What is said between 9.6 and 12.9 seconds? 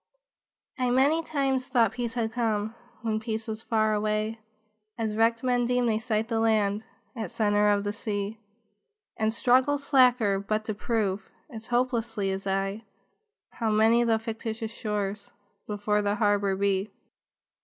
slacker, but to prove, As hopelessly as I,